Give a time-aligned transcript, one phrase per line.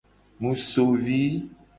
[0.39, 1.21] Mu so vi.